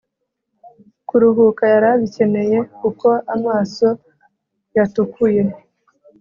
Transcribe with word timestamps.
kuruhuka 1.07 1.63
yarabikeneye 1.73 2.57
kuko 2.79 3.07
amaso 3.35 3.87
yatukuye 4.75 5.41